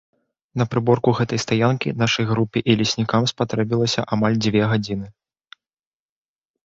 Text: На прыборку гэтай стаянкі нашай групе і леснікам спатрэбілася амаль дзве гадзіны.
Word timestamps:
На 0.59 0.65
прыборку 0.71 1.09
гэтай 1.19 1.39
стаянкі 1.43 1.93
нашай 2.03 2.25
групе 2.31 2.57
і 2.73 2.77
леснікам 2.81 3.29
спатрэбілася 3.35 4.01
амаль 4.17 4.41
дзве 4.47 4.61
гадзіны. 4.73 5.07